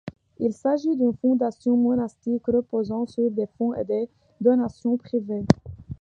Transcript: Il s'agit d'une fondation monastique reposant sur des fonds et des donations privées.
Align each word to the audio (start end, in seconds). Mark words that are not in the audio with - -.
Il 0.39 0.51
s'agit 0.51 0.95
d'une 0.95 1.13
fondation 1.21 1.77
monastique 1.77 2.47
reposant 2.47 3.05
sur 3.05 3.29
des 3.29 3.45
fonds 3.59 3.75
et 3.75 3.83
des 3.85 4.09
donations 4.43 4.97
privées. 4.97 5.45